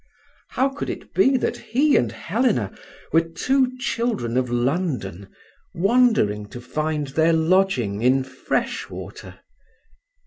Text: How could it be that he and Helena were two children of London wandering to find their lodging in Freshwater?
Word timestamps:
How 0.49 0.69
could 0.69 0.89
it 0.89 1.13
be 1.13 1.37
that 1.37 1.57
he 1.57 1.95
and 1.95 2.11
Helena 2.11 2.75
were 3.13 3.21
two 3.21 3.77
children 3.77 4.35
of 4.35 4.49
London 4.49 5.27
wandering 5.75 6.47
to 6.47 6.59
find 6.59 7.09
their 7.09 7.33
lodging 7.33 8.01
in 8.01 8.23
Freshwater? 8.23 9.41